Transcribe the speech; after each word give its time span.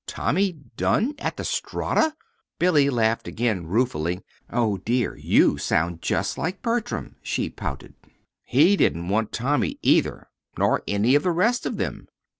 "Tommy 0.07 0.53
Dunn 0.77 1.13
at 1.19 1.37
the 1.37 1.43
Strata!" 1.43 2.15
Billy 2.57 2.89
laughed 2.89 3.27
again 3.27 3.67
ruefully. 3.67 4.19
"O 4.51 4.79
dear! 4.79 5.15
You 5.15 5.59
sound 5.59 6.01
just 6.01 6.39
like 6.39 6.63
Bertram," 6.63 7.17
she 7.21 7.51
pouted. 7.51 7.93
"He 8.43 8.75
didn't 8.75 9.09
want 9.09 9.31
Tommy, 9.31 9.77
either, 9.83 10.27
nor 10.57 10.81
any 10.87 11.13
of 11.13 11.21
the 11.21 11.29
rest 11.31 11.67
of 11.67 11.77
them." 11.77 12.07